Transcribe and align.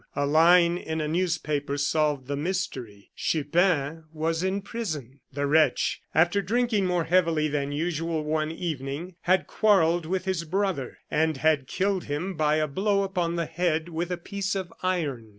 A 0.15 0.25
line 0.25 0.77
in 0.79 0.99
a 0.99 1.07
newspaper 1.07 1.77
solved 1.77 2.25
the 2.27 2.35
mystery. 2.35 3.11
Chupin 3.15 4.05
was 4.11 4.41
in 4.41 4.63
prison. 4.63 5.19
The 5.31 5.45
wretch, 5.45 6.01
after 6.15 6.41
drinking 6.41 6.87
more 6.87 7.03
heavily 7.03 7.47
than 7.47 7.71
usual 7.71 8.23
one 8.23 8.49
evening, 8.51 9.13
had 9.21 9.45
quarrelled 9.45 10.07
with 10.07 10.25
his 10.25 10.43
brother, 10.43 10.97
and 11.11 11.37
had 11.37 11.67
killed 11.67 12.05
him 12.05 12.33
by 12.33 12.55
a 12.55 12.65
blow 12.67 13.03
upon 13.03 13.35
the 13.35 13.45
head 13.45 13.89
with 13.89 14.11
a 14.11 14.17
piece 14.17 14.55
of 14.55 14.73
iron. 14.81 15.29